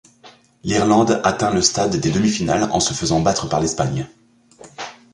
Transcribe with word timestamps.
L'Irlande 0.63 1.21
atteint 1.23 1.53
le 1.53 1.61
stade 1.61 1.97
des 1.97 2.09
demi-finales 2.11 2.71
en 2.71 2.79
se 2.79 2.91
faisant 2.95 3.19
battre 3.21 3.47
par 3.49 3.59
l'Espagne. 3.59 4.09